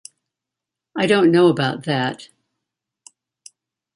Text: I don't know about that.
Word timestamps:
I 0.95 1.05
don't 1.05 1.29
know 1.29 1.45
about 1.47 1.83
that. 1.83 2.29